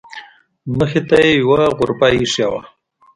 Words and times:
مخې 0.77 1.01
ته 1.09 1.17
یې 1.25 1.31
یوه 1.41 1.59
غرفه 1.77 2.07
ایښې 2.15 2.47
وه. 2.51 2.61